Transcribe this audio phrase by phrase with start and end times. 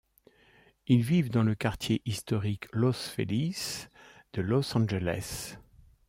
[0.87, 3.87] Ils vivent dans le quartier historique Los Feliz
[4.33, 5.57] de Los Angeles.